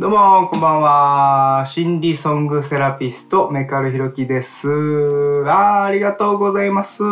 [0.00, 1.64] どうも、こんばんは。
[1.66, 4.68] 心理ソングセラピスト、メカルヒロキです。
[5.44, 7.02] あ、ありがとうございます。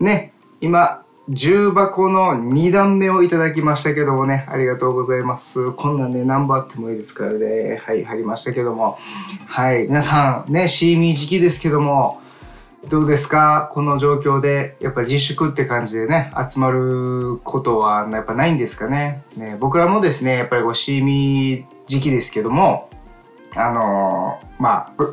[0.00, 5.72] ね、今、重箱の2段目をいただきましたけどもね、ありがとうございます。
[5.72, 7.80] こんなんね、何本あってもいいですからね。
[7.82, 8.98] はい、貼りましたけども。
[9.46, 12.20] はい、皆さん、ね、シーミー時期ですけども、
[12.88, 13.68] どうですか？
[13.72, 19.22] この状況で、やっぱり自粛って感じでね、集まることはやっぱないんですかね？
[19.36, 22.88] ね僕らもですね、やっぱりこう、シーミー時期ですけども、
[23.54, 25.04] あのーまあ、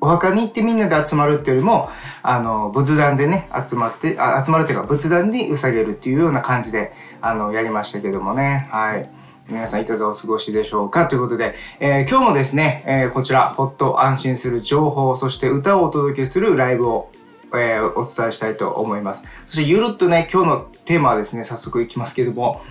[0.00, 1.88] お墓に行ってみんなで集まるっていうよりも、
[2.22, 8.68] あの、仏壇でね、集まって、あ集まるっていうか、仏壇に捧げるっていうような感じで、あの、やりましたけどもね。
[8.70, 9.08] はい。
[9.48, 17.10] 皆さんいかがお過ごしでしょうかということで、えー今日もですね、えーこちら、ほっと安心する情報、そして歌をお届けするライブを、
[17.54, 19.28] えーお伝えしたいと思います。
[19.46, 22.62] そして、ゆるっとね、今日のテーマはですね、早速いきますけども、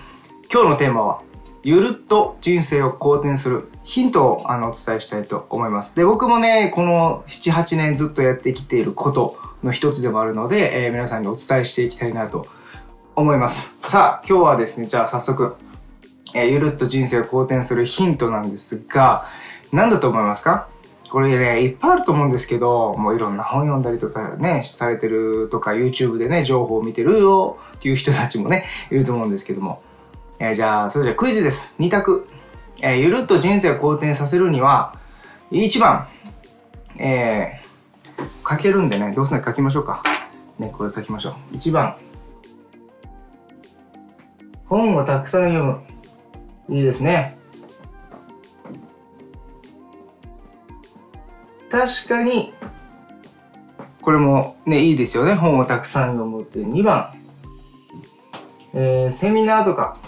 [0.52, 1.20] 今日のテーマは、
[1.62, 5.94] ゆるっと人生を好転するヒントをあのお伝えしたいと思います。
[5.94, 12.46] で、僕もね、この7、8年ずっとやってきていることの一つでもあるので、えー皆さんにお伝えしていきたいなと
[13.14, 13.78] 思います。
[13.84, 15.54] さあ、今日はですね、じゃあ早速、
[16.34, 19.26] えーゆるっと人生を好転するヒントなんですが、
[19.72, 20.68] 何だと思いますか？
[21.10, 29.82] これね、いっぱいあると思うんですけど、もういろんな本読んだりとかね、されてるとか、YouTube でね、情報を見てるよっていう人たちもね、 いると思うんですけども。
[30.38, 31.74] えーじゃあ、それじゃクイズです。
[31.78, 32.26] 2択。
[32.80, 34.94] えーゆるっと人生を好転させるには、
[35.50, 36.06] 1番、
[36.96, 40.02] えー、書けるんでね、どうせ書きましょうか。
[40.58, 41.56] ね、これ書きましょう。
[41.56, 41.94] 1番、
[44.66, 45.91] 本をたくさん読む。
[46.72, 47.36] いいですね。
[51.70, 52.54] 確かに、
[54.00, 55.34] これもね、いいですよね。
[55.34, 57.12] 本をたくさん読むっていう2番。
[58.72, 59.98] えー、セミナーとか。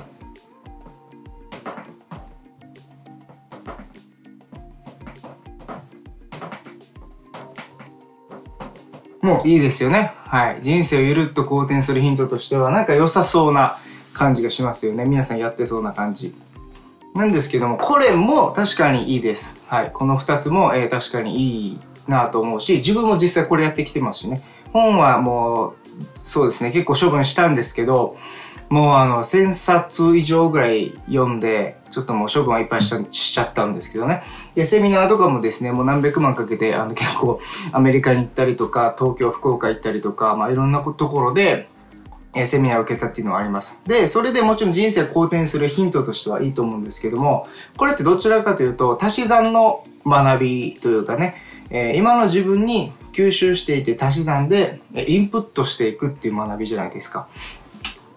[9.21, 10.13] もういいですよね。
[10.27, 10.59] はい。
[10.63, 13.79] 人生をゆるっと好転するヒントとしては、なんか良さそうな
[14.15, 15.05] 感じがしますよね。
[15.05, 16.35] 皆さんやってそうな感じ。
[17.15, 19.63] なんですけども、これも確かにいいです。
[19.69, 19.91] はい。
[19.93, 24.43] この二つも、えー確かにいいなと思うし、自分も実際これやってきてますしね。
[24.73, 25.75] 本はもう、
[26.25, 28.17] そうですね、結構処分したんですけど、
[28.69, 34.25] もうあの、1000冊以上ぐらい読んで、ちょっともう処分はいっぱいしちゃしちゃったんですけどね。
[34.57, 37.39] で、セミナーとかもですね、もう何百万かけて、あの結構
[37.71, 41.69] アメリカに行ったりとか、東京、福岡行ったりとか、まあいろんなところで、
[42.35, 43.83] えセミナーを受けたっていうのはあります。
[43.87, 47.47] で、それでもちろん人生を好転するヒントとしてはいいと思うんですけども、
[47.77, 51.37] これってどちらかというと、足し算の学びというかね、
[51.71, 57.29] え今の自分に吸収していて足し算でインプットしていくっていう学びじゃないですか。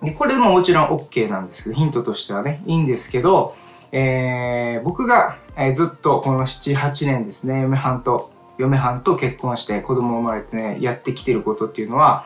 [0.01, 3.55] でこれでももちろん OK なんですけど、ヒントとしてはね、いいんですけど、
[3.91, 12.25] えー僕が、えずっとこの7、8年ですね、嫁はんと、嫁はんと結婚して子供生まれてね、やってきてることっていうのは、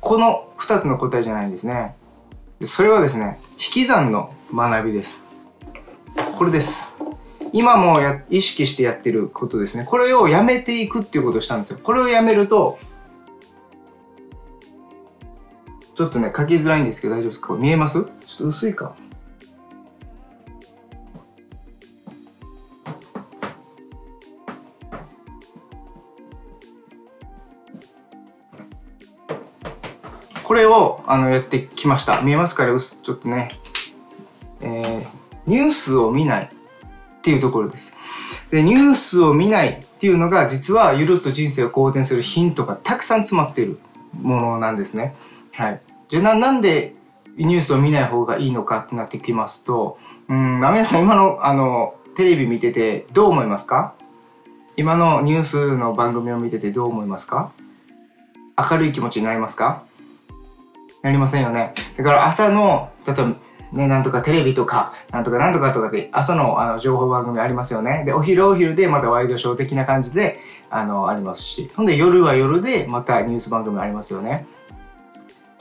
[0.00, 1.94] この2つの答えじゃないんですね。
[2.58, 5.26] でそれはですね、引き算の学びです。
[6.36, 7.02] これです。
[7.52, 9.84] 今もや意識してやってることですね。
[9.84, 11.78] これをやめていくっていうことをしたんですよ。
[11.82, 12.78] これをやめると、
[15.94, 17.54] ちょっとね、書きづらいんですけど大丈夫ですか？
[17.54, 18.04] 見えます？
[18.04, 18.94] ちょっと薄いか。
[30.70, 32.22] をあのやってきました。
[32.22, 32.78] 見えますかね？
[32.78, 33.48] ちょっとね。
[34.60, 35.06] えー、
[35.46, 37.98] ニュースを見ないっていうところです。
[38.50, 43.78] で、ニュースを見ないっていうのが実はゆるっと人生を好転するヒントがたくさん詰まっている
[44.20, 45.14] ものなんですね。
[45.52, 45.80] はい。
[46.08, 46.94] じゃあな、んで
[47.36, 49.98] ニュースを見ない方がいいのかってなってきますと、
[50.28, 53.94] うん、まあ皆さん今のあの、テレビ見ててどう思いますか？
[54.76, 57.52] 今のニュースの番組を見ててどう思いますか？
[58.70, 59.84] 明るい気持ちになりますか？
[61.02, 61.72] なりませんよね。
[61.96, 63.34] だから朝の、例えば
[63.72, 68.02] ね、なんとかテレビとか、なんとかなんとかとかで、朝のあの情報番組ありますよね。
[68.04, 71.70] で、お昼お昼でまたワイドショー的な感じで、あの、ありますし。
[71.76, 74.46] ほんで夜は夜でまたニュース番組ありますよね。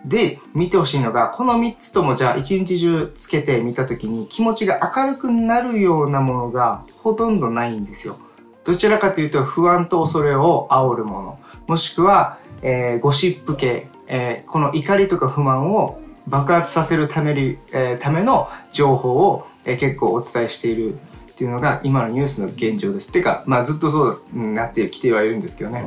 [0.06, 8.18] で、見てほしいのが、この3つともじゃあ一日中つけて見たときに気持ちが明るくなるようなものがほとんどないんですよ。
[8.64, 11.40] どちらかというと不安と恐れを煽るもの。
[11.68, 20.98] もしくは、えーゴシップ系、えーこの怒りとか不満を爆発させるために、えーための情報を、えー結構お伝えしているっ
[21.36, 23.12] ていうのが今のニュースの現状です。
[23.12, 25.86] てか、まあずっとそうなってきてはいるんですけどね。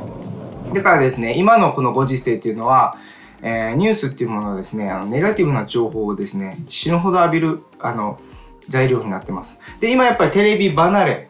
[0.73, 2.97] だからですね、今のこのご時世っていうのは、
[3.41, 8.19] えーニュースっていうものはですね、あのネガティブな情報をですね、死ぬほど浴びる、あの、
[8.69, 9.61] 材料になってます。
[9.79, 11.29] で、今やっぱりテレビ離れ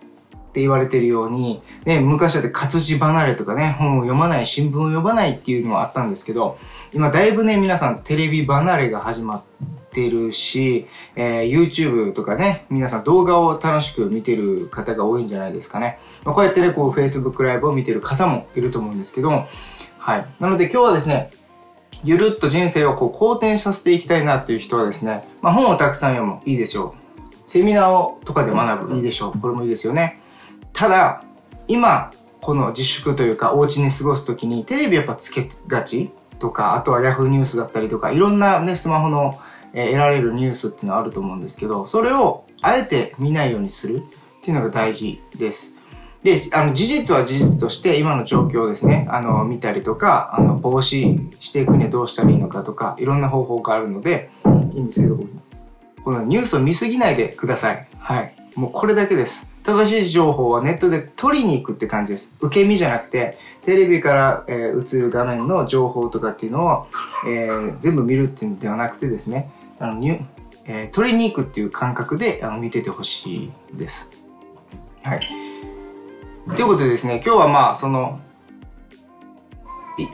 [0.54, 6.60] って言われてるように、ね、昔だって活字離れとかね、本を読まない、新聞を読まないっていうのもあったんですけど、
[6.94, 9.44] 今だいぶね、皆さんテレビ離れが始まっ
[9.90, 10.86] てるし、
[11.16, 15.98] えー、YouTube とかね、皆さん動画を楽しく見てる方が多いんじゃないですかね。
[16.24, 19.48] まあ、こうやってね、こう Facebook ライブを見てる方もいると思うんですけども、
[19.98, 20.26] はい。
[20.40, 21.32] なので今日はですね、
[22.04, 26.42] ゆるっと人生をこう好転させていきたいなっていう人はですね、まあ、本をたくさん読む。
[26.46, 27.50] いいでしょう。
[27.50, 28.96] セミナーをとかで学ぶ。
[28.96, 29.40] いいでしょう。
[29.40, 30.23] これもいいですよね。
[30.74, 31.24] ただ、
[31.68, 32.12] 今、
[32.42, 39.40] この自粛というか、お家に過ごすときに、テレビやっぱつけがちとか、あとは Yahoo ニュースだったりとか、いろんなね、スマホの、
[39.74, 44.02] えー、得られるニュースっていうのはあると思うんですけど、それをあえて見ないようにするっ
[44.42, 45.78] ていうのが大事です。
[46.24, 54.32] で、あの、事実は事実として今の状況ですね、あの、見たりとか、あの、防止していくにはどうしたらいいのかとか、いろんな方法があるので、
[54.74, 55.20] いいんですけど、
[56.04, 57.88] このニュースを見すぎないでください。
[58.00, 58.36] はい。
[58.56, 59.53] もうこれだけです。
[59.64, 62.38] 正しい情報はネットで取りに行くって感じです。
[62.42, 66.88] 受け身じゃなくて、テレビから、えー、映る画面の情報とかっていうのを、
[67.30, 69.50] えー、全部見るっていうのではなくてですね、
[69.80, 70.20] あのに
[70.66, 74.10] えー、取りに行くっていう感覚であの見ててほしいです。
[75.04, 75.20] はい。
[76.56, 78.20] ということでですね、今日はまあ、その、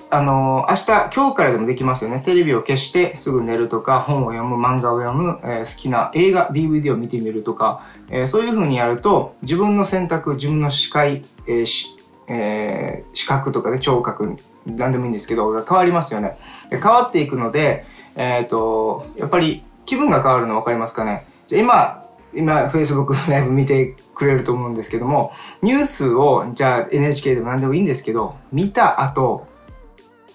[0.10, 2.22] あのー、明日、今日からでもできますよね。
[2.26, 11.96] テレビを消してすぐ寝るとか、本を読む、漫画を読む、えー、好きな映画、DVD を見てみるとか、えー、そういう風にやると、自分の選択、自分の視界、えし
[12.28, 14.36] え視覚とかね、聴覚、
[14.66, 16.38] 何でもいいんですけど、が変わりますよね。
[16.70, 17.86] 変わっていくので、
[18.16, 21.26] えっ、と、やっぱり気分が変わるの分かりますかね。
[21.48, 25.31] じゃ今、今、Facebook ライブ見てくれると思うんですけども、
[25.64, 29.48] ニュースを、じゃあ NHK でも何でもいいんですけど、見た後、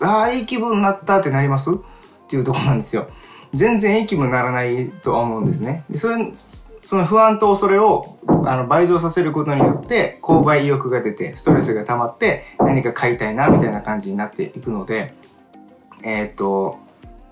[0.01, 1.71] ああ、いい気分になったってなります？
[1.71, 1.75] っ
[2.29, 3.09] ていうとこなんですよ。
[3.53, 5.85] 全然いい気分にならないとは思うんですね。
[5.89, 15.15] でそれ、その不安と恐れをあの倍増させることによって、購買意欲が出て、ストレスが溜まって、何か買いたいな、みたいな感じになっていくので、
[16.03, 16.79] えー、っと、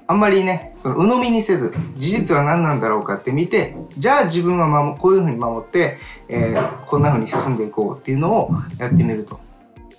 [0.06, 5.98] あんまりね、その鵜呑みにせず、事実は何なんだろうかって見て、じゃあ自分は守こういうふうに守って、
[6.28, 9.40] えー、こんなふうに進んでいこうっていうのをやってみると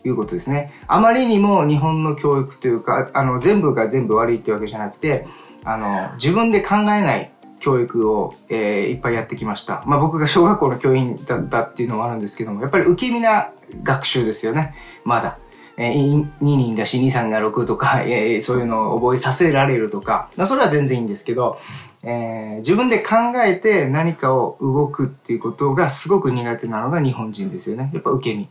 [0.06, 0.74] いうことですね。
[0.88, 5.26] あまりにも日本の教育というか、あの、全部が全部悪いってわけじゃなくて、
[5.64, 9.84] あの、自分で考えない教育を、えー、いっぱいやってきました。
[9.86, 13.52] まあ僕が小学校の教員だったっていうのもあるんですけども、やっぱり受け身な
[13.84, 14.76] 学習ですよね。
[15.06, 15.38] まだ。
[15.78, 21.58] えー、2人が4、2、3が6とか、 えー、そういうのを覚えさせられるとか、まあ、それは全然いいんですけど、
[22.04, 27.90] えー、自分で考えて何かを動くっていうことがすごく苦手なのが日本人ですよね。
[27.94, 28.50] やっぱ受け身。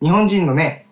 [0.00, 0.83] 日本人のね、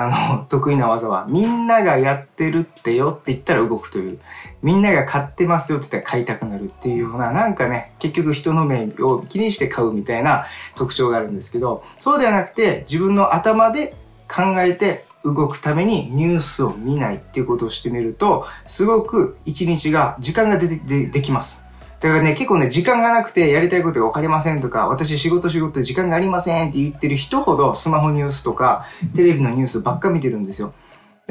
[0.00, 4.20] あの、得意な技は、みんながやってるってよって言ったら動くという、
[4.62, 10.46] みんなが買ってますよって言ったら買いたくなるっていうような、なんかね、結局人の目を気にして買うみたいな
[10.76, 13.96] 特徴があるんですけど、そうではなくて、自分の頭で
[14.28, 21.67] 考えて動くためにニュースを見ないっていうことをしてみると、すごく一日が、時間が出て、でできます。
[22.00, 28.86] だからね、結構ね、時間がなくてやりたいことが分かりませんとか、私仕事仕事時間がありませんって言ってる人ほど、スマホニュースとか、
[29.16, 30.72] テレビのニュースばっか見てるんですよ。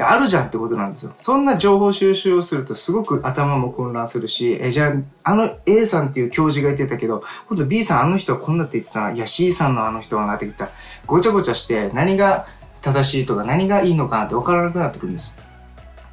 [0.00, 1.12] あるじゃんってことなんですよ。
[1.18, 4.92] そんな情報収集をするとすごく頭も混乱するし、え、じゃ
[5.24, 10.70] あ、あの A さんっていう教授が言ってたけど、今度 B さんあの人はこんなって言ってたな、いや C さんのあの人はなって言ったら、
[11.06, 12.46] ごちゃごちゃして何が
[12.80, 15.36] 正しいとか何がいいのかなって分からなくなってくるんです。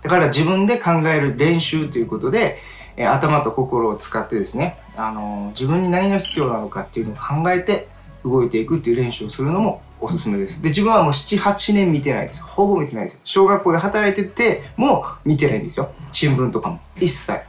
[0.02, 2.60] だから自分で考える練習ということで、
[2.98, 7.88] え頭と心を使ってですね、あの自分に何が必要なのかっていうのを考えて
[8.24, 10.62] 動いていくっていう練習をするのもおすすめです。
[10.62, 12.44] で、自分はもう7、8年見てないです。
[12.44, 13.20] ほぼ見てないです。
[13.24, 15.92] 小学校で働いてても見てないんですよ。
[16.12, 16.80] 新聞とかも。
[17.00, 17.40] 一切。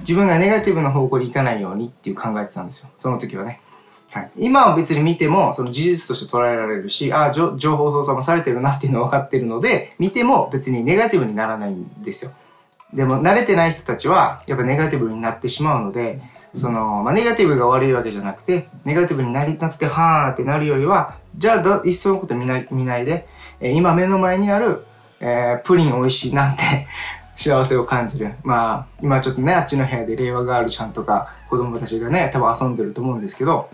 [0.00, 2.88] 自分がネガティブな方向に行かないようにっていう考えてたんですよ。
[2.96, 3.60] その時はね。
[4.10, 12.32] はい、今は別に見ても、その事実として捉えられるし、ああ、情報操作もされてるなっていうのは分かってるので、見ても別にネガティブにならないんですよ。
[12.92, 16.20] でも、慣れてない人たちは、やっぱネガティブになってしまうので、
[16.54, 23.26] その、まあ、ネガティブが悪いわけじゃなくて、ネガティブになりなって、はーってなるよりは、じゃあ、いっそのこと見ない見ないで、
[23.60, 24.84] えー、今目の前にある、
[25.20, 26.62] えー、プリン美味しいなって
[27.34, 28.34] 幸せを感じる。
[28.44, 33.70] まあ、今ちょっとね、あっちの部屋で令和ガールちゃんとか子供たちがね、多分遊んでると思うんですけど、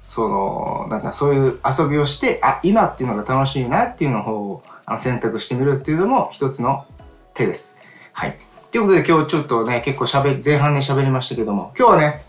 [0.00, 6.84] その、なんだ、そういう遊びをして、あ、今っていうのが楽しいなっていうのをあの選択してみるっていうのも一つの
[7.34, 7.79] 手です。
[8.20, 8.36] はい。
[8.70, 12.20] ということで今日ちょっとね、結構喋、前半ね喋りましたけども、今日はね、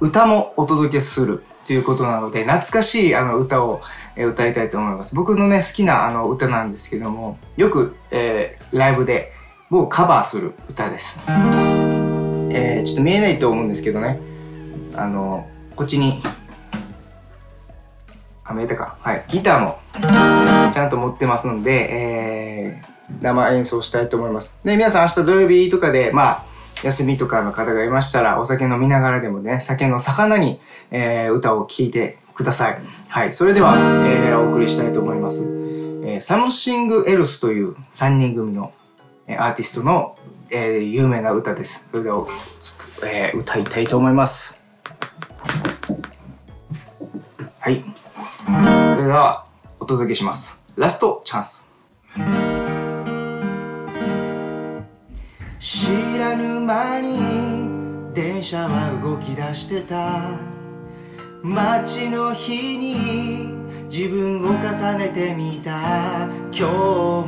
[0.00, 3.80] 歌もお届けするということなので、懐かしいあの歌を、
[4.16, 5.14] え歌いたいと思います。
[5.14, 9.32] 僕のね、好きなあの歌なんですけども、よく、えー、ライブで
[9.70, 11.22] もうカバーする歌です。
[11.28, 14.18] えー、ちょっと見えないと思うんですけどね、
[14.96, 16.20] あのこっちに
[18.42, 19.78] あ見えたかはいギターも
[20.72, 26.42] ちゃんと持ってますんで、えー、生演奏したいと思いますで皆さん明日土曜日とかでまあ
[26.82, 35.62] 休みとかの方がいましたらお酒飲みながらでもね酒の魚に、えー、歌を聴いてくださいはいそれでは、えー、お送りしたいと思います
[36.04, 38.72] えー、サムシング・エルスという3人組の、
[39.26, 40.18] えー、アーティストの、
[40.50, 41.88] えー、有名な歌です。
[41.90, 42.26] それでは、
[43.06, 44.60] えー、歌いたいと思います。
[47.60, 47.84] はい。
[48.94, 49.46] それでは、
[49.78, 50.64] お届けします。
[50.76, 51.70] ラストチャンス。
[55.74, 55.88] 知
[56.18, 57.18] らぬ間に
[58.12, 60.38] 電車は動き出してた。
[61.42, 63.48] 街の日に
[63.88, 66.28] 自分を重ねてみた。
[66.52, 67.26] 今日も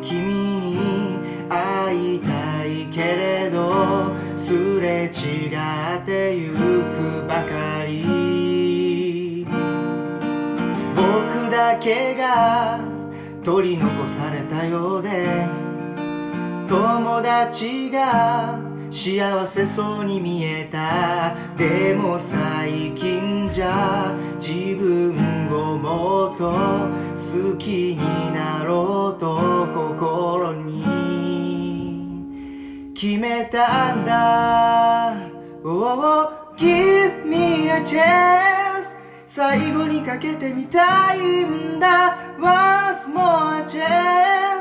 [0.00, 0.16] 君
[0.56, 1.18] に
[1.50, 9.44] 会いたいけれどすれ違ってゆくばかり。
[10.96, 12.80] 僕だけが
[13.44, 15.65] 取り残されたようで。
[16.66, 18.58] 友達が
[18.90, 21.34] 幸せそうに見えた。
[21.56, 25.14] でも最近じゃ自分
[25.50, 27.98] をもっと好きに
[28.34, 30.66] なろうと心に。
[32.94, 35.14] 決めたんだ。
[35.64, 38.96] Oh, give me a chance
[39.26, 42.16] 最後にかけてみたいんだ。
[42.38, 44.55] Once more a chance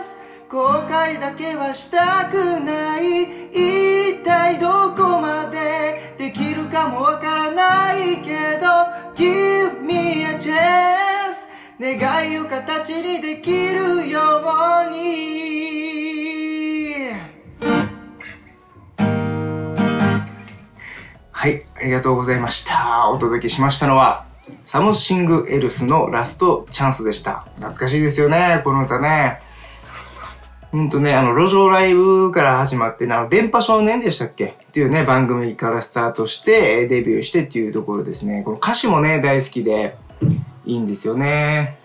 [0.48, 8.68] 後悔だけはしたくない一体どこまでできるかもわからないけど
[9.16, 11.50] Give me a chance
[11.80, 14.20] 願いを形にできるよ
[14.88, 15.36] うに。
[21.32, 23.10] はいありがとうございました。
[23.10, 24.26] お届けしましたのは
[24.64, 27.48] サムシングエルスのラストチャンスでした。
[27.56, 29.40] 懐かしいですよねこの歌ね。
[30.76, 34.48] うんとね、あの、路上ライブから始まって、あの、電波少年でしたっけ？
[34.48, 38.44] っていうね、番組からスタートして、デビューしてっていうところですね。
[38.44, 39.96] この歌詞もね、大好きで、
[40.66, 41.78] いいんですよね。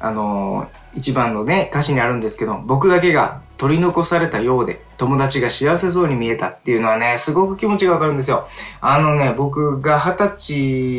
[0.00, 8.48] あの、一番のね、歌詞にあるんですけど、僕だけが取り残されたようで、友達が幸せそうに見えたっていうのはね、すごく気持ちがわかるんですよ。
[8.80, 10.54] あのね、僕が二十歳、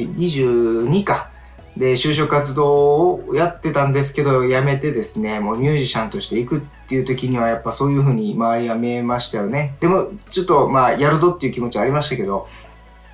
[0.10, 1.32] 22か。
[1.78, 9.76] で、就職活動をやってたんですけど、辞めてですね、もうミュージシャンとして行くっていう時にはやっぱそういう風に周りが見えましたよね。
[9.82, 12.48] でも、ちょっとまあ、やるぞっていう気持ちはありましたけど、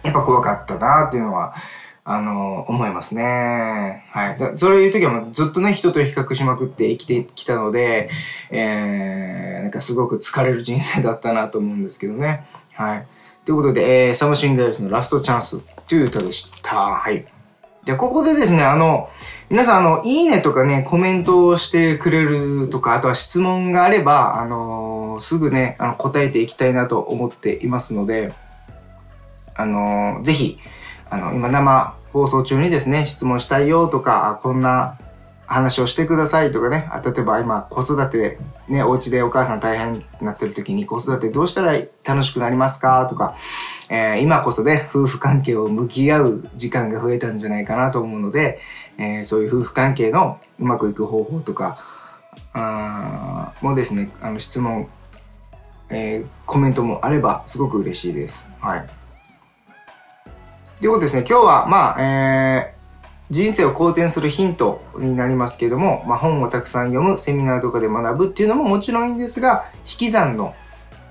[0.04, 1.56] やっぱ怖かったなっていうのは、
[2.04, 4.06] あの、思いますね。
[4.12, 4.58] はい。
[4.58, 8.10] そういう時はもうずっとね、人と比較しまくって生きてきたので、
[8.50, 12.44] えー、なんかすごく疲れる人生だったなと思うんですけどね。
[12.74, 13.08] はい。
[13.46, 16.78] ということで、えー、 Something ELse のラストチャンスという歌でした。
[16.78, 17.26] はい。
[17.86, 19.10] で、ここでですね、あの、
[19.50, 28.34] 皆さん、あの、いいねとかね、コメントをしてくれるとか、あとは質問があれば、あのすぐね、あの、答えていきたいなと思っていますので、
[29.56, 30.60] あのぜひ、
[31.10, 34.98] あの、今生放送中にですね、質問したいよとか、こんな
[35.46, 43.36] 話をしてくださいとかね、例えば今子育て、ね、お家でお母さん大変になってる時に子育てどうしたら楽しくなりますかとか、
[43.94, 48.58] えー、今こそね、夫婦関係を向き合う時間が増えたんじゃないかなと思うので、
[48.98, 51.78] えー、そういう夫婦関係のうまくいく方法とか、
[52.54, 54.88] あもですね、あの質問、
[55.90, 58.50] えー、コメントもあればすごく嬉しいです。
[58.62, 58.88] はい。
[60.80, 70.56] ということですね、今日は、まあ、えー、人生を好転するヒントになりますけども、まあ、本をたくさん読む、セミナーとかで学ぶっていうのももちろんいいんですが、引き算の、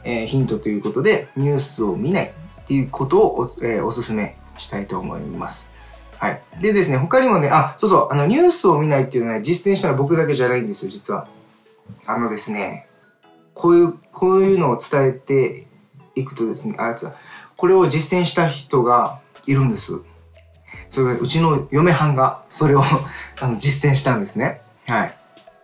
[0.03, 2.33] えー、ヒントということで、ニュースを見ない
[2.71, 5.75] ていうことをお,、えー、お勧めしたいと思います。
[6.19, 6.41] はい。
[6.61, 11.27] でですね、他にもね、あ、そうそう、あの、ニュースを見ないっていうのは、ね、実践したのは僕だけじゃないんですよ、実は。
[12.07, 12.87] あのですね、
[13.55, 15.67] こういう、こういうのを伝えて
[16.15, 17.15] いくとですね、あいつは、
[17.57, 19.99] これを実践した人がいるんです。
[20.91, 22.83] それうちの嫁はんがそれを
[23.41, 24.61] あの実践したんですね。
[24.87, 25.15] はい。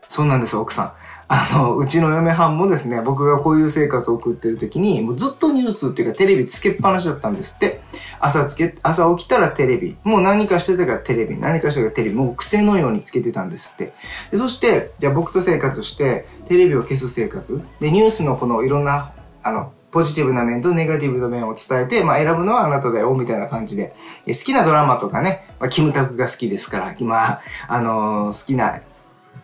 [0.08, 0.92] そうなんです、奥さん。
[1.28, 7.80] あの、うちの嫁はんもですね、僕がこういう生活を送ってる時に、もうずっとニュースっていうかテレビつけっぱなしだったんですって。
[8.20, 9.96] 朝つけ、朝起きたらテレビ。
[10.04, 11.36] もう何かしてたからテレビ。
[11.36, 12.16] 何かしてたからテレビ。
[12.16, 13.92] もう癖のようにつけてたんですって。
[14.30, 17.60] でそして、じゃあ僕と生活して、テレビを消す生活。
[17.80, 23.94] で、ニュースのこのいろんな、あの、ポジティブな面とネガティブな面を伝えて、まあ、選ぶのはあなただよ、みたいな感じで。
[24.26, 28.80] 好きなドラマとかね、まあ、キムタクが好きですから、今、あのー、好きな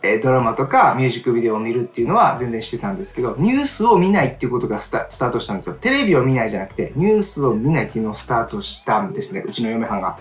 [0.03, 5.77] え、ドラマとかミュージックビデオを見るっていうのは全然してたんですけど、ニュースを見ないっていうことがスタートしたんですよ。
[5.81, 9.45] テレビを見ないじゃなくて、ニュースを見ないっていうのをスタートしたんですね。
[9.47, 10.17] うちの嫁はんが。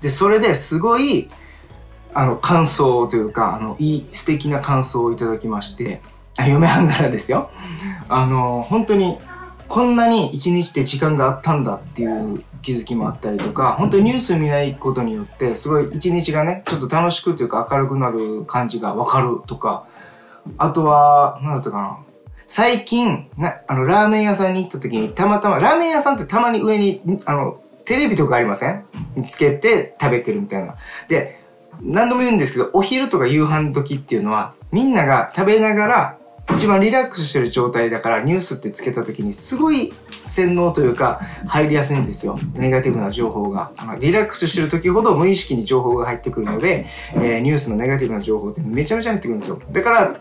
[0.00, 1.28] で、それですごい、
[2.14, 6.00] あの、感想というか、あの、いい、素敵な感想をいただきまして、
[6.38, 7.50] 嫁はんからですよ。
[8.08, 9.18] あの、本当に、
[9.70, 19.84] こんなに一日って時間があったんだっていう気づきもあったりとか、本当にニュース見ないことによって、すごい一日がね、ちょっと楽しくというか明るくなる感じがわかるとか、
[20.58, 21.98] あとは、何だったかな。
[22.48, 28.84] 最近、な、あの、ラーメン屋さんに行った時に、たまたま、ラーメン屋さんってたまに上に、あの、テレビとかありません？
[29.28, 30.74] つけて食べてるみたいな。
[31.06, 31.40] で、
[31.80, 36.18] 何度も言うんですけど、お昼とか夕飯時っていうのは、みんなが食べながら
[36.54, 39.92] 一番リラックスしてる状態だからニュースってつけた時にすごい
[40.26, 42.38] 洗脳というか入りやすいんですよ。
[42.54, 43.72] ネガティブな情報が。
[43.76, 49.60] あのリラックスしてる時ほど無意識に情報が入ってくるので、えー、ニュースのネガティブな情報ってめちゃめちゃ入ってくるんですよ。
[49.70, 50.20] だから、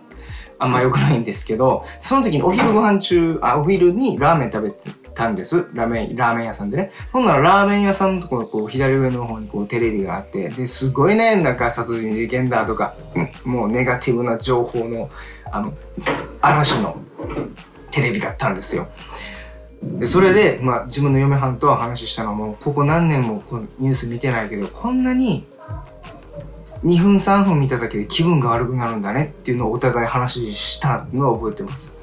[0.62, 5.70] あんま良くないんですけど、その時にお昼ご飯中、あ、お昼にラーメン食べてたんです。
[5.74, 6.92] ラーメン、ラーメン屋さんでね。
[7.12, 12.94] ほんならラーメン屋さんのところこう左上の方にこうテレビがあって、で、すごいね、なんか殺人事件だとか、
[13.44, 15.10] もうネガティブな情報の
[15.52, 15.74] あの、
[16.42, 16.98] 嵐の
[17.92, 18.88] テレビだったんですよ。
[19.82, 25.48] で、それで、まあ、自分の嫁はんとは話したのも、ここ何年もこのニュース見てないけど、こんなに
[26.84, 31.99] 2分3分見ただけで気分が悪くなるんだねっていうのをお互い話したのを覚えてます。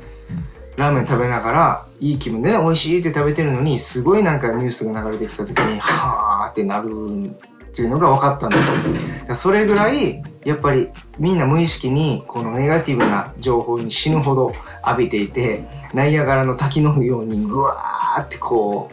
[0.77, 9.35] ラーメン食べながら、いい気分でね、美味しいって食べてるのに、すごいなんかニュースが流れてきた時に、はーってなるっていうのが分かったんですよ。
[9.35, 14.53] それぐらい、やっぱりみんな無意識にこのネガティブな情報に死ぬほど
[14.87, 18.91] 浴びていて、ナイアガラの滝のようにぐわーってこ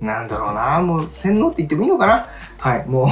[0.00, 2.28] う、なんだろうな、もう洗脳って言ってもいいのかな？
[2.58, 3.08] はい、も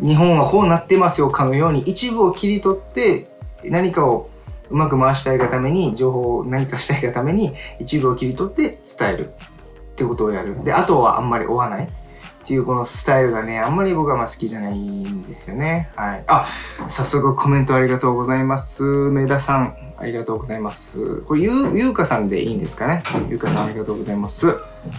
[0.00, 3.30] う、日本はこうなってますよかのように一部を切り取って
[3.64, 4.30] 何かを
[4.72, 10.64] うまく回したいがために情報を何かしたいがために一部を切り取って伝えるってことをやる。
[10.64, 11.84] で、あとはあんまり追わない。
[11.84, 15.90] っていうこのスタイルがね、あんまり僕はまあ好きじゃないんですよね。
[15.94, 16.24] はい。
[16.26, 16.46] あ、
[16.88, 18.84] 早速コメントありがとうございます。
[18.84, 21.18] 梅田さん、ありがとうございます。
[21.18, 23.04] これ、ゆう、ゆうかさんでいいんですかね？
[23.28, 24.56] ゆうかさんありがとうございます。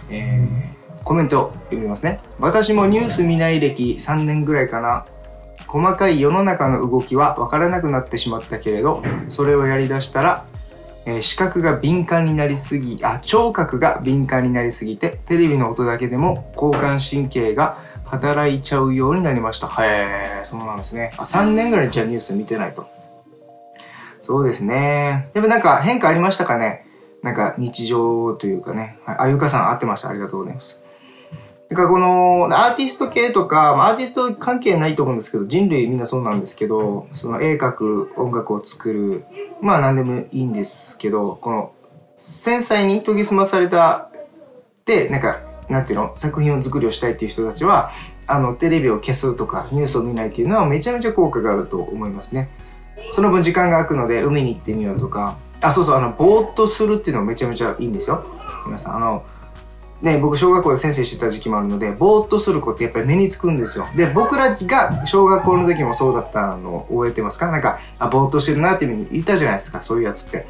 [0.10, 2.22] えー、コメント読みますね。
[2.40, 5.06] 私もニュース見ない歴3年ぐらいかな。
[5.68, 10.46] 細かい世の中の動きは分からなくなってしまったけれど、それをやりだしたら
[11.06, 19.68] えー、視覚が敏感になりすぎ、あ、聴覚が敏感になりすぎて、テレビの音だけでも交感神経が働いちゃうようになりました。
[19.84, 21.12] へえ、そうなんですね。
[21.18, 22.88] あ、3年ぐらいじゃあニュース見てないと。
[24.22, 25.30] そうですね。
[25.34, 26.86] でもなんか変化ありましたかね？
[27.22, 28.98] なんか日常というかね。
[29.06, 30.10] はい、あ、ゆかさん合ってました。
[30.10, 30.86] ありがとうございます。
[31.74, 39.26] なんかこのアーティスト系とか、アーティスト関係ないと思うんですけど、人類みんなそうなんですけど、その絵描く、音楽を作る、
[39.60, 41.72] まあ何でもいいんですけど、この
[42.16, 44.12] 繊細に研ぎ澄まされた、
[44.86, 47.90] で、なんか、なんていうの、作品を作りをしたいっていう人たちは、
[48.28, 52.52] あの、テレビを消すとか、ニュースを見ないっていうのはめちゃめちゃ効果があると思いますね。
[53.10, 58.24] その分時間が空くので、海に行ってみようとか、あ、そうそう、あの、ぼーっとするっていうのはめちゃめちゃいいんですよ。
[58.68, 59.24] 皆さん、あの、
[60.04, 63.88] ね、僕小学校で先生してた時期もあるので、ぼーっとする子ってやっぱり目につくんですよ。
[63.96, 67.50] で、僕らが小学校の時もそうだったのを覚えてますか？
[67.50, 70.46] なんか、あ、ぼーっとしてるなっていうふうに言ったじゃないですか、そういうやつって。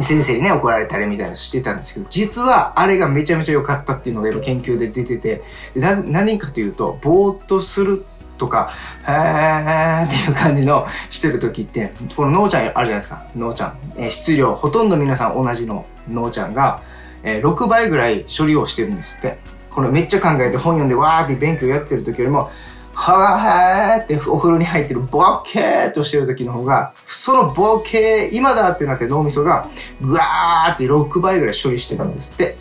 [0.00, 5.42] 先生にね、怒られたりみたいなのしてたんですけど、実はあれがめちゃめちゃ良かったっていうのが今研究で出てて、
[5.74, 8.04] でな、何かというと、ぼーっとする
[8.38, 8.72] とか、
[9.04, 13.78] へーっていう感じのしてる時って、この脳ちゃんあるじゃないですか、脳ちゃん。
[13.96, 16.82] えー、質量、ほとんど皆さん同じの脳ちゃんが、
[17.26, 19.38] えー、6倍ぐらい処理をしてるんですって。
[19.76, 22.50] これめっちゃ考えて本読んでわーって勉強やってる時よりも、
[22.94, 29.68] はーってお風呂に入ってるボケーっとしてる時の方が、そのボケー、今だってなって脳みそが、
[30.00, 32.56] ぐわーって6倍ぐらい処理してるんですって。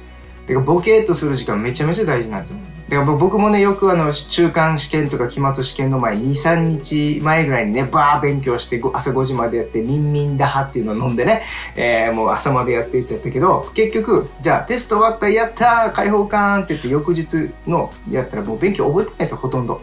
[0.47, 2.57] だからボケーっとする時間めちゃめちゃ大事なんですよ。
[2.87, 11.43] だから僕もね、よくあの、中間試験とか期末試験の前、2、3日前ぐらいにね、バー勉強して、朝5時までやって、ミンミンダハっていうのを飲んでね、
[11.75, 19.81] えー、もう朝までやっていったけど、結局、じゃあテスト終わった、やったー解放感って言って翌日のやったらもう勉強覚えてないですよ、ほとんど。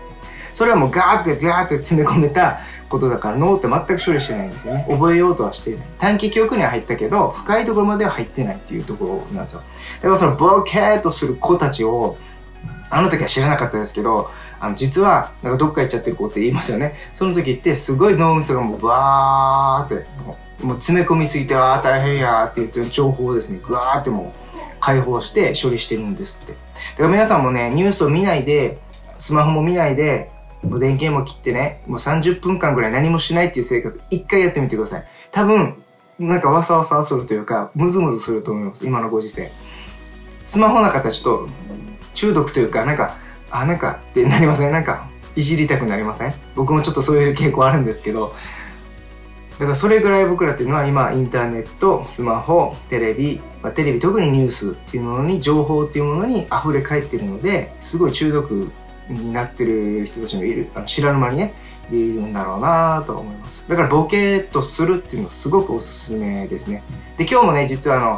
[0.52, 4.86] それはもうガーってガーって詰め込めたことだから脳って全く処理してないんですよね。
[4.88, 5.86] 覚えようとはしていない。
[5.98, 9.62] 短期記憶には入ったけど、深いところまでは入ってないっていうところなんですよ。
[9.62, 12.18] だからそのボケーとする子たちを、
[12.92, 16.94] あの時は知らなかったですけど、あの、実は、なんかどっか行っちゃってる子って言いますよね。
[17.14, 20.06] その時って、すごい脳みそがもう、バーって、
[20.62, 24.42] もう詰め込みすぎて、ああ、大変やーって言ってる情報をですね、ぐわーってもう、
[24.78, 26.52] 解放して処理してるんですって。
[26.52, 28.78] だから皆さんもね、ニュースを見ないで、
[29.16, 30.30] スマホも見ないで、
[30.62, 35.04] もう電源も切ってね、もう30分間ぐらい何もしないっていう生活、一回やってみてください。
[35.30, 35.82] 多分、
[36.18, 38.86] なんかわさわさするというか、ムズムズすると思います。
[38.86, 39.50] 今のご時世。
[40.44, 41.48] スマホなかったらちょっと
[42.14, 43.16] 中毒というか、なんか、
[43.50, 44.72] あ、なんかってなりません？
[44.72, 46.34] なんか、いじりたくなりません？
[46.54, 48.34] 僕もちょっとそういう傾向あるんですけど、
[49.52, 58.72] だからそれぐらい僕らっていうのは今インターネット、スマホ、テレビ、まあ、テレビ特にニュースっていうものに情報っていうものに溢れ返ってるのですごい中毒
[59.08, 61.54] になってる人たちもいるあの知らぬ間にね
[61.90, 63.68] いるんだろうなと思います。
[63.68, 66.82] だからボケっとするっていうのすごくおすすめですね。
[67.16, 68.16] で今日もね実はあの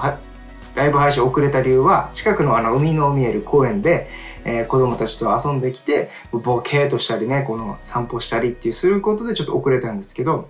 [0.74, 4.08] ライブ配信遅れた理由は近くのあの海の見える公園で、
[4.44, 10.48] えー、子供たちと遊んできてボケーとしたりねこの散歩したりっていうすることでちょっと遅れたんですけど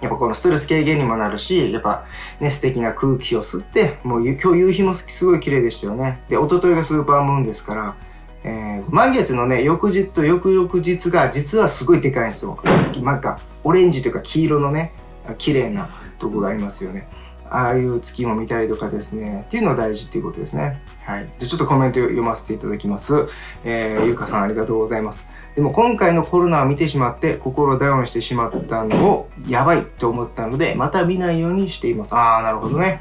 [0.00, 2.04] やっぱこのストレス軽減にもなるし、やっぱ
[2.40, 6.20] ね、素敵な空気を吸って、もう今日夕日もすごい綺麗でしたよね。
[6.28, 7.96] で、一昨日がスーパームーンですから、
[8.44, 12.58] えー、満月のね、翌日と翌々日が実はすごいでかいんですよ。
[13.02, 14.92] なんか、オレンジとか黄色のね、
[15.36, 17.08] 綺麗なとこがありますよね。
[17.50, 20.80] ああいう月も見たりとかですね、っていうのは大事っていうことですね。
[21.04, 21.28] はい。
[21.38, 23.26] じゃちょっとコメント読ませていただきます。
[23.64, 25.28] えー、ゆかさんありがとうございます。
[25.54, 32.14] でも今回のコロナを見てしまって心ダウンしてしまったのをやばいと思ったので、また見ないようにしています。
[32.14, 33.00] ああ、なるほどね。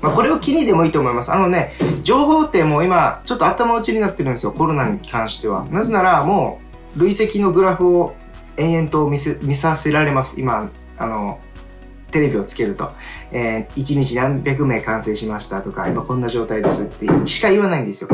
[0.00, 1.32] まあ、これを気にでもいいと思います。
[1.32, 5.64] あのね、情報ってもう今、ちょっと頭打ちになってるんですよ、コロナに関しては。
[5.70, 6.60] なぜなら、も
[6.96, 8.16] う、累積のグラフを
[8.56, 10.40] 延々と見せ見させられます。
[10.40, 11.38] 今、あの、
[12.12, 12.92] テレビをつけると、
[13.32, 18.10] えー、1日何百名完成しましたとか、今こんな状態ですってしか言わないんですよ。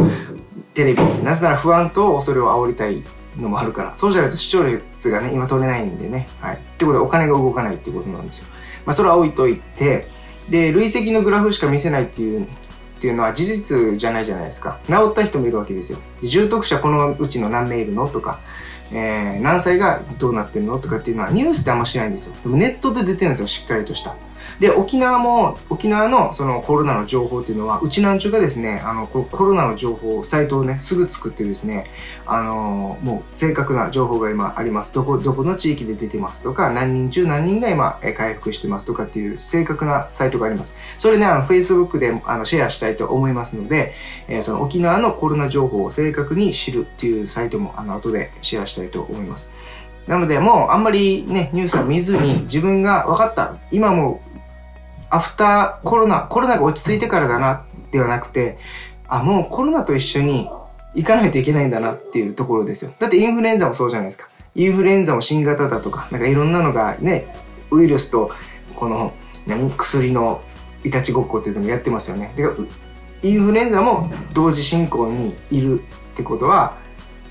[0.72, 1.22] テレビって。
[1.22, 3.02] なぜなら不安と恐れを煽りたい
[3.36, 3.94] のもあるから。
[3.94, 6.28] そうじゃないと視聴率がね、今取れないんでね。
[6.40, 6.56] はい。
[6.56, 8.46] ってことでお金が動かないってことなんですよ。
[8.86, 10.08] まあそれは置いといて、
[10.48, 12.44] で、累積のグラフしか見せないっていう
[12.98, 14.78] っていうのは事実じゃないじゃないですか。
[14.86, 15.98] 治った人もいるわけですよ。
[16.22, 18.40] 重篤者このうちの何名いるのとか、
[18.92, 22.34] えー、何歳がどうなってるのとかっていうのはニュースってあんましないんですよ。
[22.42, 24.16] でもネットで出てるんですよ、しっかりとした。
[24.60, 31.90] で、沖縄も、沖縄のそのコロナの情報っていうのは、うちなんちゅうがですね、あの、コロナの情報、サイトをね、すぐ作ってですね、
[32.26, 34.92] あの、もう正確な情報が今あります。
[34.94, 40.76] どこ、どこの地域で出てますとか、何人中何人が今、え回復してますとかっていう正確なサイトがあります。
[40.96, 43.94] それね、あの、Facebook であのシェアしたいと思いますので、
[44.28, 49.54] えー、その沖縄のコロナ情報を正確に知るっていうサイトも、あの、後でシェアしたいと思います。
[50.08, 53.56] なので、もうあんまりね、ニュースは見ずに自分が分かった。
[53.70, 54.22] 今も
[55.10, 58.58] アフターコロナ、コロナが落ち着いてからだなではなくて、
[59.08, 60.48] あ、もうコロナと一緒に
[60.94, 62.92] 行かないといけないんだなっていうところですよ。
[62.98, 64.28] だってインフルエンザもそうじゃないですか。
[64.54, 67.34] インフルエンザも新型だとか、なんかいろんなのがね、
[67.70, 68.30] ウイルスと
[68.76, 69.12] この
[69.46, 70.42] 何薬の
[70.84, 72.32] いたちごっこっていうのをやってますよね。
[72.36, 72.44] で
[73.22, 75.82] インフルエンザも同時進行にいるっ
[76.14, 76.76] てことは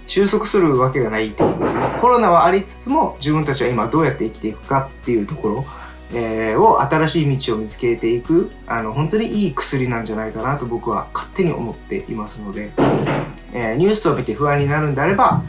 [0.05, 1.81] 収束するわけがないっていうことですね。
[2.01, 5.65] コロナはありつつも自分たちは今どうやって生きていくかっていうところ
[6.13, 12.71] えー、を新しい道を見つけていくあの本当にいい薬なんじゃないかなと僕は勝手に思っていますので、
[13.53, 15.43] えー、ニュースを見て不安になるんであれば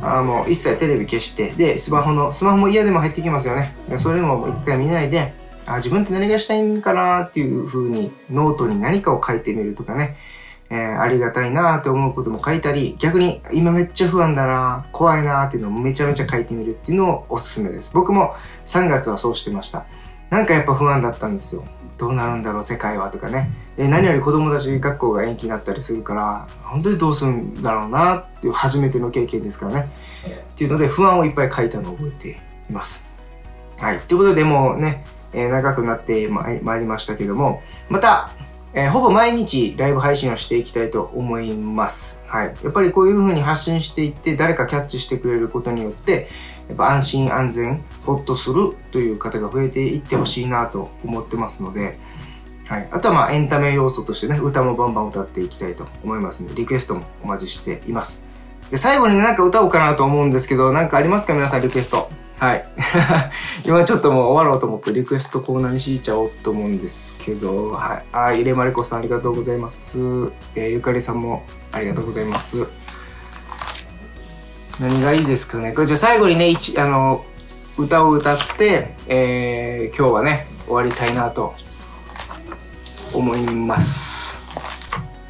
[0.00, 3.74] あの一切テレビ消してでスマホのスマホも嫌でも入ってきますよね。
[3.96, 5.34] それも一回見ないで
[5.66, 10.16] あ自分って何がしたいんかなっていう風にノートに何かを書いてみるとかね。
[10.70, 17.90] えー、ありがたいなって思うことも書いたり、逆に今めっちゃ不安だな怖いなっていうのをめちゃめちゃ書いてみるっていうのをおすすめです。
[17.94, 18.34] 僕も
[18.66, 19.86] 3月はそうしてました。
[20.30, 21.64] なんかやっぱ不安だったんですよ。
[21.96, 23.50] どうなるんだろう世界はとかね。
[23.76, 29.90] で何より子供たち学校が延期になったりするから、本当にどうするんだろうなっていう初めての経験ですからね。
[30.52, 32.28] っていうので不安をいっぱい書いたのを覚えて
[32.68, 33.08] います。
[33.78, 34.00] はい。
[34.00, 38.30] ということでもうね、え、長くなってまいりましたけども、また
[38.74, 42.24] えー、ほぼ毎日ライブ配信をしていきたいと思います。
[42.28, 42.54] はい。
[42.62, 46.28] やっぱりこういう風に発信していって誰かキャッチしてくれることによって、
[46.68, 51.98] やっぱ安心安全、ほっとするという方が増えていってほしいなと思ってますので、
[52.66, 52.88] はい。
[52.92, 58.26] あとはまあエンタメ要素としてね、歌もバンバン歌っていきたいと思いますので、リクエストもお待ちしています。
[58.70, 61.32] で、最後になんか歌おうかなと思うんですけど、なんかありますか？
[61.32, 62.10] 皆さんリクエスト。
[62.38, 62.64] はい。
[63.66, 68.04] 今ちょっともう終わろうと思ってリクエストコーナーに敷いちゃおうと思うんですけど、はい。
[68.12, 69.98] あ、入れまりこさんありがとうございます。
[70.54, 72.64] えー、ゆかりさんもありがとうございます。
[74.78, 75.72] 何がいいですかね？
[75.72, 77.24] これじゃあ最後にね、一、あの、
[77.76, 81.54] 歌を歌って、えー、今日はね、終わりたいなと
[83.12, 84.28] 思います。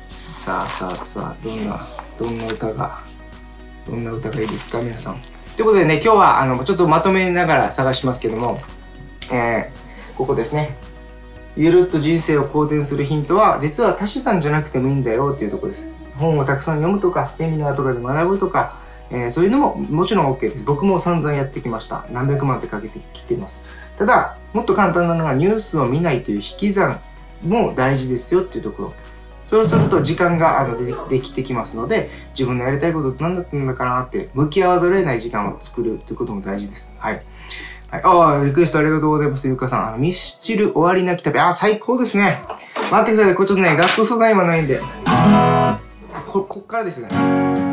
[0.08, 1.80] さあさあさあ、どんな、
[2.18, 3.00] どんな歌が、
[3.86, 5.20] どんな歌がいいですか、皆さん。
[5.58, 8.60] ということでね、今日はあのちょっとまとめながら探しますけども、
[9.32, 10.76] えー、ここですね。
[11.56, 15.90] ゆるっと人生を好転するヒントは、実は足し算じゃなくてもいいんだよっていうところです。
[16.14, 18.78] 本をたくさん読むとか、セミナーとかで学ぶとか、
[19.10, 20.62] えー、そういうのももちろん OK です。
[20.62, 22.06] 僕も散々やってきました。
[22.12, 23.66] 何百万ってかけてきています。
[23.96, 27.00] ただ、もっと簡単なのはニュースを見ないという引き算
[27.42, 28.92] も大事ですよっていうところ。
[29.48, 36.94] そうすると時間があのでできてきますので、自分のやりたいことって何だったんだかなって向き合わざるを得ない時間を作るということも大事です。
[36.98, 37.22] はい。
[37.90, 39.48] はい、ああ、リクエストありがとうございます。
[39.48, 39.88] ゆうかさん。
[39.88, 41.38] あの、ミスチル終わりなき旅。
[41.38, 42.42] ああ、最高ですね。
[42.92, 43.34] 待ってください。
[43.34, 44.78] これちょっとね、楽譜が今ないんで。
[46.30, 47.67] こ、こっからですよね。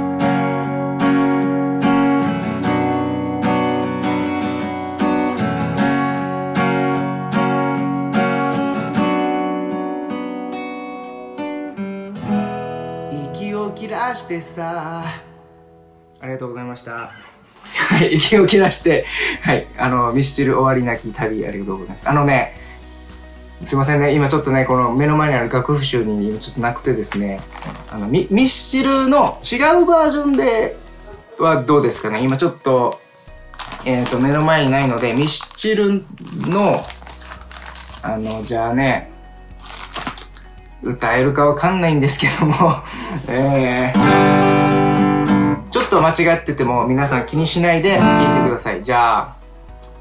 [14.16, 15.04] らしてさ
[16.22, 17.12] ありがとうございました。
[17.90, 19.06] はい、息を切らして、
[19.42, 22.10] はい、あの、ミスチル終わりなき旅ありがとうございます。
[22.10, 22.56] あのね、
[23.66, 27.40] すいませんね、今ちょっとね、この目の前にある楽譜集に今ちょっとなくてですね、
[27.92, 30.78] あの、ミミスチルの違うバージョンで
[31.38, 32.24] はどうですかね？
[32.24, 33.02] 今ちょっと、
[33.86, 36.06] えっ、ー、と、目の前にないので、ミスチル
[36.50, 36.86] の、
[38.02, 39.12] あの、じゃあね、
[40.86, 42.76] 歌えるかわかんないんですけども、
[43.28, 48.84] えー、ちょっと間違ってても皆さん気にしないで聞いてください。
[48.84, 49.36] じゃあ、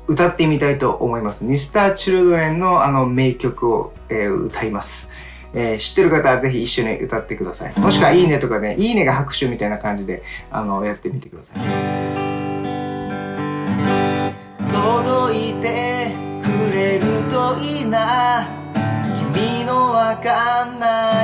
[0.07, 1.47] 歌ってみたいと思います。
[1.47, 5.13] ミスターチルドレンのあの名曲を、えー、歌います。
[5.55, 7.73] えー、知ってる方はぜひ一緒に歌ってください。
[7.81, 11.63] もしくは、いいねとかね、いいねが拍手みたいな感じで、あの、やってみてください。
[14.71, 18.64] 届いてくれるといいな
[19.35, 21.24] 君のわかんな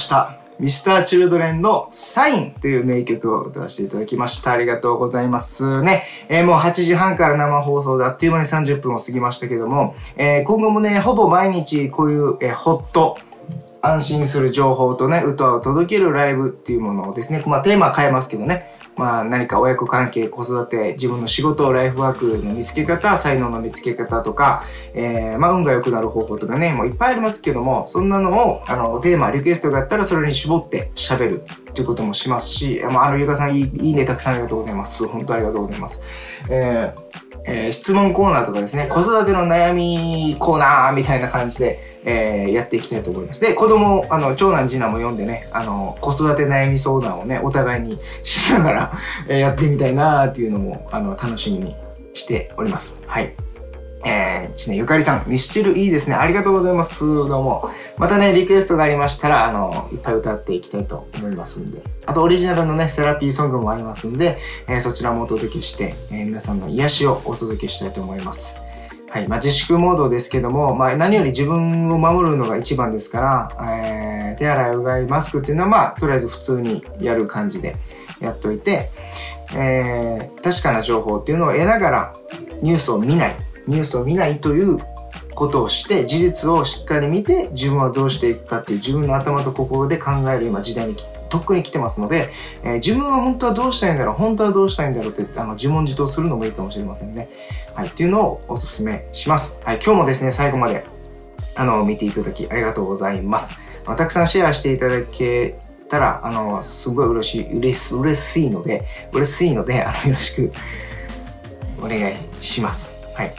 [0.00, 0.36] ました。
[0.58, 4.52] ミスターチルドレンのサインという名曲を歌わせていただきました。
[4.52, 6.04] ありがとうございますね。
[6.30, 13.18] えー、もう8時半から生放送であっという間に30分を過ぎましたけども、えー、今後もね、ほぼ毎日こういう、えー、ホット、
[13.82, 35.06] 安心する情報とね、歌を届けるライブっていうものをですね、まあテーマ変えますけどね、まあ、何か親子関係子育て自分の仕事ライフワークの見つけ方才能の見つけ方とか、えー、まあ、運が良くなる方法とかねもういっぱいありますけどもそんなのをあのテーマリクエストがあったらそれに絞って喋るっていうこともしますし、まあ、あのゆかさんいいいいねたくさんありがとうございます。
[35.06, 36.04] 本当ありがとうございます、
[36.50, 43.40] えーえー、質問コーナーとかですね子育ての悩みコーナーみたいな感じでえー、やっていきたいと思います。
[43.40, 48.92] で、子供、あの、長男、次男も読んでね、あの、子育て悩み相談をね、お互いにしながら、
[49.28, 51.76] えー、やってみたいなっていうのも、あの、楽しみに
[52.14, 53.02] しております。
[53.06, 53.34] はい。
[54.02, 56.16] えー、ちね、ゆかりさん、ミスチルいいですね。
[56.16, 57.04] ありがとうございます。
[57.04, 57.70] どうも。
[57.98, 61.82] またね、リクエストがありましたら、あの、いっぱい歌っていきたいと思いますんで。
[62.06, 68.69] あと、オリジナルのね、セラピーソングもありますんで、えー、そちらもお届けして、えー、皆さんの癒しをお届けしたいと思います。
[69.10, 69.26] はい。
[69.26, 73.20] まあ、自粛モードですけども、まあ、何より自分を守るのが一番ですか
[73.58, 77.74] ら、えー、手洗い、うがい、マスクっていうのは、まあ、とりあえず普通にやる感じで
[78.20, 78.88] やっといて、
[79.56, 82.14] えー、確かな情報っていうのを得ながら、
[82.62, 84.78] ニュースを見ない、ニュースを見ないという
[85.34, 90.94] ことをして、事実をしっかり見て、自分はどうしていくかっていう自分の頭と心で考える今時代に
[91.30, 92.30] とっくに来てますので、
[92.62, 97.28] えー、自分は本当はどうしたいんだろう、本当はどうしたいんだろうってあの自問自答するのもいいかもしれませんね。
[97.74, 99.60] はい、っていうのをお勧めします。
[99.64, 100.84] はい、今日もですね、最後まで
[101.54, 103.58] あの、見ていただきありがとうございます。
[103.86, 110.52] あたくさんシェアしていただけたら、あの、すごい嬉しい、嬉し嬉しいので、嬉しいので、あの、よろしく
[111.78, 112.98] お願いします。
[113.14, 113.34] はい。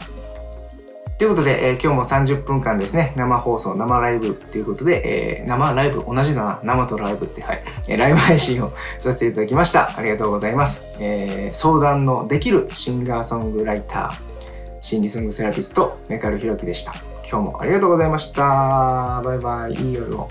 [1.18, 9.96] ということで、えー今日も30分間ですね、生放送、生ライブということで、えー生ライブ、同じだな、生とライブって、はい、えーライブ配信をさせていただきました。
[9.96, 10.84] ありがとうございます。
[10.98, 14.10] えー相談のできるシンガーソングライター、
[14.80, 16.94] 心理ソングセラピスト、メカルヒロキでした。
[17.28, 19.22] 今日もありがとうございました。
[19.24, 19.74] バイバイ。
[19.74, 20.28] いい夜を。